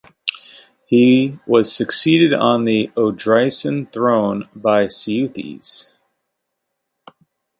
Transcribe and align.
He 0.87 1.37
was 1.45 1.71
succeeded 1.71 2.33
on 2.33 2.63
the 2.65 2.89
Odrysian 2.97 3.91
throne 3.93 4.49
by 4.55 4.87
Seuthes. 4.87 5.91